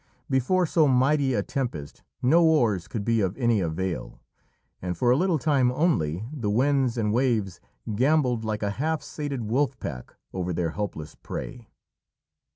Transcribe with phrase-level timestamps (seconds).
[0.31, 4.19] Before so mighty a tempest no oars could be of any avail,
[4.81, 7.61] and for a little time only the winds and waves
[7.93, 11.69] gambolled like a half sated wolf pack over their helpless prey.